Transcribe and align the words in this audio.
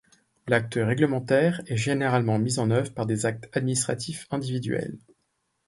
L'acte 0.47 0.79
réglementaire 0.81 1.61
est 1.67 1.77
généralement 1.77 2.39
mis 2.39 2.57
en 2.57 2.71
œuvre 2.71 2.91
par 2.91 3.05
des 3.05 3.27
actes 3.27 3.55
administratifs 3.55 4.25
individuels. 4.31 4.97